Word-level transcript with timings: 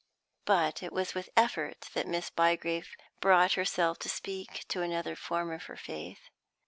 But 0.45 0.81
it 0.81 0.91
was 0.91 1.13
with 1.13 1.29
effort 1.37 1.81
that 1.93 2.07
Miss 2.07 2.31
Bygrave 2.31 2.95
brought 3.19 3.53
herself 3.53 3.99
to 3.99 4.09
speak 4.09 4.65
to 4.69 4.81
another 4.81 5.11
of 5.11 5.19
her 5.19 5.25
form 5.25 5.51
of 5.51 5.61
faith. 5.79 6.31